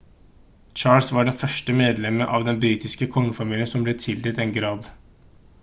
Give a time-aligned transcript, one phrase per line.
[0.79, 4.89] charles var det første medlemmet av den britiske kongefamilien som ble tildelt en grad